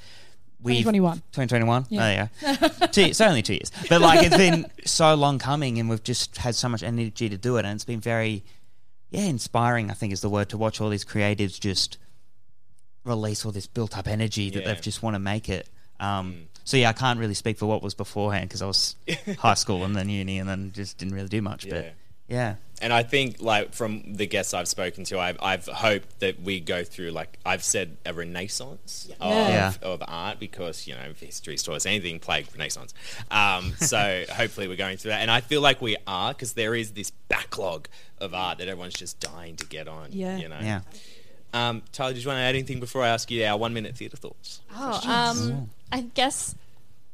[0.62, 1.18] we 2021.
[1.32, 1.86] 2021.
[1.90, 2.28] Yeah.
[2.42, 5.90] Oh yeah, two, it's only two years, but like it's been so long coming, and
[5.90, 8.44] we've just had so much energy to do it, and it's been very,
[9.12, 9.90] yeah, inspiring.
[9.90, 11.98] I think is the word to watch all these creatives just
[13.06, 14.74] release all this built up energy that Yeah.
[14.74, 15.68] they just want to make it.
[16.00, 18.96] Um, So yeah, I can't really speak for what was beforehand because I was
[19.40, 21.68] high school and then uni and then just didn't really do much.
[21.68, 21.94] But
[22.30, 26.42] yeah, And I think, like from the guests I've spoken to, I've, I've hoped that
[26.42, 29.74] we go through, like I've said, a renaissance of, Yeah.
[29.82, 32.94] of art because you know if history stores anything plagued Renaissance.
[33.32, 36.74] Um, so hopefully we're going through that, and I feel like we are because there
[36.76, 37.88] is this backlog
[38.20, 40.10] of art that everyone's just dying to get on.
[40.12, 40.38] Yeah.
[40.38, 40.60] you know.
[40.62, 40.82] Yeah.
[41.54, 43.98] Um, Tyler, did you want to add anything before I ask you our one minute
[43.98, 44.62] theatre thoughts?
[44.76, 46.54] Oh, um, I guess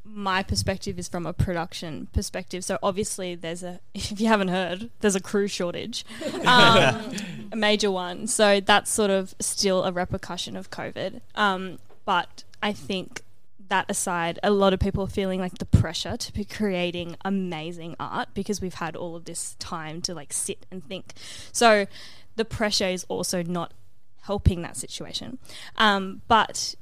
[0.05, 2.63] my perspective is from a production perspective.
[2.63, 6.05] So obviously, there's a if you haven't heard, there's a crew shortage,
[6.45, 7.13] um,
[7.51, 8.27] a major one.
[8.27, 11.21] So that's sort of still a repercussion of COVID.
[11.35, 13.23] Um, but I think
[13.67, 17.95] that aside, a lot of people are feeling like the pressure to be creating amazing
[17.99, 21.13] art because we've had all of this time to like sit and think.
[21.51, 21.87] So
[22.35, 23.73] the pressure is also not
[24.21, 25.39] helping that situation.
[25.77, 26.75] Um, but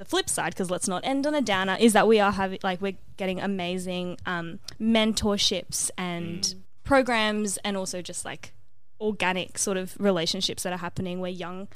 [0.00, 2.58] the flip side, because let's not end on a downer, is that we are having
[2.62, 8.54] like we're getting amazing um, mentorships and programs, and also just like
[8.98, 11.68] organic sort of relationships that are happening where young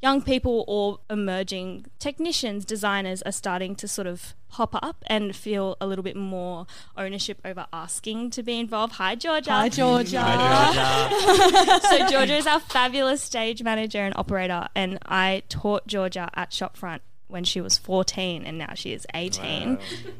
[0.00, 5.76] young people or emerging technicians, designers are starting to sort of pop up and feel
[5.80, 8.92] a little bit more ownership over asking to be involved.
[8.94, 9.50] Hi, Georgia.
[9.50, 10.20] Hi, Georgia.
[10.20, 11.80] Hi, Georgia.
[11.88, 17.00] so Georgia is our fabulous stage manager and operator, and I taught Georgia at Shopfront
[17.34, 19.76] when she was 14, and now she is 18.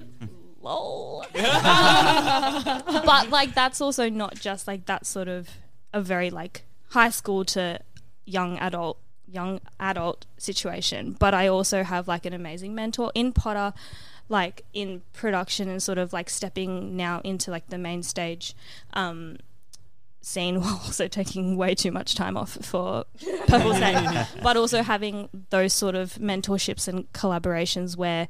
[0.60, 1.24] Lol.
[1.32, 5.48] but like that's also not just like that sort of
[5.92, 7.78] a very like high school to
[8.24, 13.74] young adult young adult situation but i also have like an amazing mentor in potter
[14.28, 18.54] like in production and sort of like stepping now into like the main stage
[18.94, 19.36] um
[20.24, 23.04] scene while also taking way too much time off for
[23.46, 28.28] purple's sake but also having those sort of mentorships and collaborations where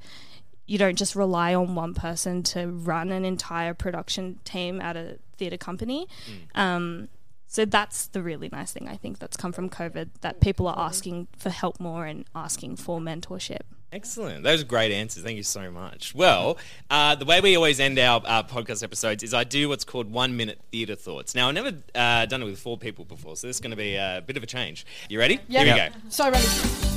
[0.67, 5.19] you don't just rely on one person to run an entire production team at a
[5.37, 6.09] theatre company.
[6.55, 7.09] Um,
[7.47, 10.79] so that's the really nice thing I think that's come from COVID that people are
[10.79, 13.61] asking for help more and asking for mentorship.
[13.95, 14.43] Excellent.
[14.43, 15.23] Those are great answers.
[15.23, 16.17] Thank you so much.
[16.17, 16.59] Well,
[16.91, 20.11] uh, the way we always end our uh, podcast episodes is I do what's called
[20.11, 21.37] one minute theatre thoughts.
[21.37, 23.77] Now, I've never uh, done it with four people before, so this is going to
[23.77, 24.85] be a bit of a change.
[25.09, 25.39] You ready?
[25.47, 25.63] Yeah.
[25.65, 25.89] Here we Yeah.
[25.91, 25.95] go.
[26.09, 26.94] So ready.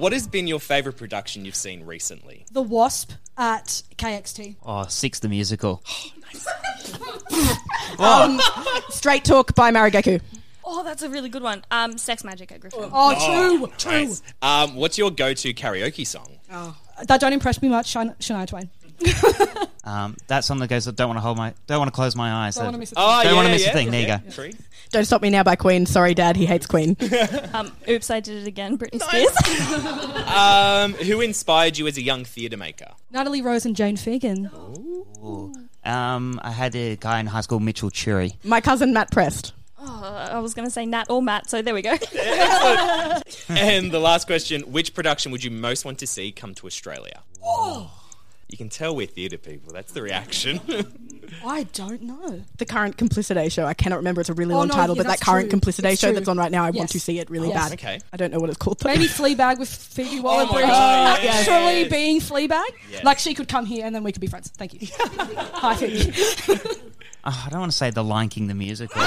[0.00, 2.46] What has been your favourite production you've seen recently?
[2.50, 4.56] The Wasp at KXT.
[4.64, 5.82] Oh, Six the musical.
[7.98, 8.40] Um,
[8.88, 10.22] Straight Talk by Marrugeku.
[10.64, 11.62] Oh, that's a really good one.
[11.70, 12.88] Um, Sex Magick at Griffin.
[12.90, 14.06] Oh, true, true.
[14.06, 14.22] nice.
[14.40, 16.38] Um, what's your go-to karaoke song?
[16.50, 16.74] Oh.
[17.06, 18.70] That don't impress me much, Shania, Shania Twain.
[19.82, 22.46] Um, that song that goes, "Don't want to hold my, don't want to close my
[22.46, 23.30] eyes." Don't wanna miss a don't thing.
[23.32, 23.90] Oh, want to miss yeah, a thing.
[23.90, 24.30] There yeah, you go.
[24.90, 25.86] Don't Stop Me Now by Queen.
[25.86, 26.96] Sorry, Dad, he hates Queen.
[27.54, 28.76] um, Oops, I did it again.
[28.76, 30.16] Britney Spears.
[30.30, 32.92] Um, who inspired you as a young theatre maker?
[33.10, 34.48] Natalie Rose and Jane Fagan.
[35.84, 38.36] Um, I had a guy in high school, Mitchell Chury.
[38.44, 39.54] My cousin Matt Prest.
[39.78, 41.90] oh, I was going to say Nat or Matt, so there we go.
[43.48, 47.22] and the last question: Which production would you most want to see come to Australia?
[48.50, 49.72] Oh, You can tell we're theatre people.
[49.72, 50.60] That's the reaction.
[51.46, 52.42] I don't know.
[52.58, 53.64] The current Complicity show.
[53.64, 54.20] I cannot remember.
[54.20, 55.50] It's a really Oh, long no, title, yeah, but that that's current true.
[55.50, 56.14] Complicity It's show true.
[56.16, 56.92] that's on right now, I want Yes.
[56.92, 57.56] to see it really Yes.
[57.68, 57.72] bad.
[57.74, 58.00] Okay.
[58.12, 58.80] I don't know what it's called.
[58.80, 58.88] though.
[58.88, 60.64] Maybe Fleabag with Phoebe Waller-Bridge.
[60.64, 61.48] Oh God, oh, yes.
[61.48, 62.64] Actually being Fleabag.
[62.90, 63.04] Yes.
[63.04, 64.48] Like she could come here and then we could be friends.
[64.56, 64.88] Thank you.
[64.98, 66.12] Hi, Phoebe.
[67.22, 69.00] Oh, I don't want to say The Lion King the musical.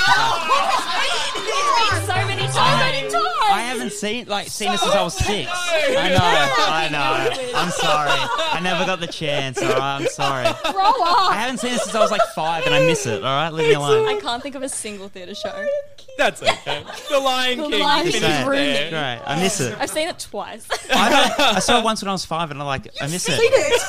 [2.02, 2.54] So many times.
[2.54, 3.28] So many times.
[3.46, 5.50] I haven't seen like seen it since I was six.
[5.52, 7.54] I know, I know.
[7.56, 8.10] I'm sorry.
[8.12, 9.62] I never got the chance.
[9.62, 10.44] All right, I'm sorry.
[10.72, 11.32] Grow up.
[11.32, 13.24] I haven't seen it since I was like five, and I miss it.
[13.24, 14.08] All right, leave me alone.
[14.08, 15.66] I can't think of a single theatre show.
[16.18, 16.84] That's okay.
[17.10, 17.80] The Lion The King.
[17.82, 18.90] Lion King Great, ruined there.
[18.92, 19.22] great.
[19.26, 19.76] I miss it.
[19.80, 20.68] I've seen it twice.
[20.92, 23.38] I, I saw it once when I was five, and I like I miss it.
[23.40, 23.82] It.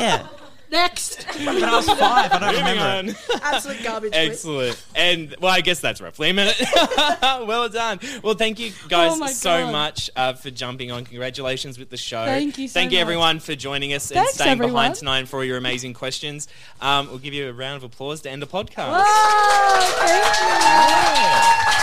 [0.00, 0.26] Yeah,
[0.70, 1.22] Next.
[1.46, 3.12] when I was five, I don't Moving remember.
[3.12, 3.16] it.
[3.34, 3.40] on.
[3.42, 4.10] Absolute garbage.
[4.14, 4.84] Excellent.
[4.94, 6.60] And well, I guess that's roughly a minute.
[7.22, 8.00] well done.
[8.22, 9.72] Well, thank you guys Oh my so God.
[9.72, 11.04] much uh, for jumping on.
[11.06, 12.24] Congratulations with the show.
[12.26, 13.02] Thank you so Thank you much.
[13.02, 14.72] everyone for joining us and Thanks, staying everyone.
[14.74, 16.48] behind tonight and for all your amazing questions.
[16.80, 18.90] Um, we'll give you a round of applause to end the podcast.
[18.92, 21.77] Wow, thank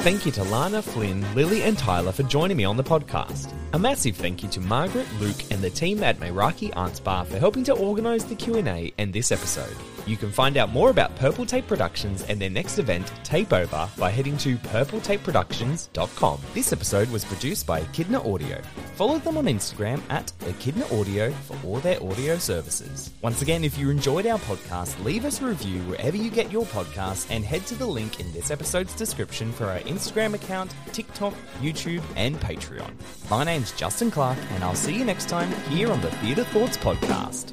[0.00, 3.52] Thank you to Lana, Flynn, Lily, and Tyler for joining me on the podcast.
[3.74, 7.38] A massive thank you to Margaret, Luke, and the team at Meraki Arts Bar for
[7.38, 9.76] helping to organise the Q&A and this episode.
[10.10, 14.10] You can find out more about Purple Tape Productions and their next event, Tapeover, by
[14.10, 16.40] heading to purpletapeproductions.com.
[16.52, 18.60] This episode was produced by Echidna Audio.
[18.96, 23.12] Follow them on Instagram at Echidna Audio for all their audio services.
[23.22, 26.64] Once again, if you enjoyed our podcast, leave us a review wherever you get your
[26.64, 31.34] podcasts and head to the link in this episode's description for our Instagram account, TikTok,
[31.60, 32.90] YouTube, and Patreon.
[33.30, 36.76] My name's Justin Clark, and I'll see you next time here on the Theatre Thoughts
[36.78, 37.52] Podcast.